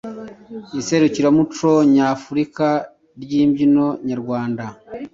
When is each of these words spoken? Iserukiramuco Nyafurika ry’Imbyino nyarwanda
Iserukiramuco 0.79 1.69
Nyafurika 1.93 2.67
ry’Imbyino 3.21 3.87
nyarwanda 4.07 4.63